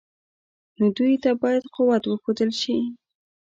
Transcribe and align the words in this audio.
نو 0.77 0.85
دوی 0.97 1.13
ته 1.23 1.29
باید 1.41 1.63
قوت 1.75 2.03
وښودل 2.07 2.51
شي. 2.61 2.77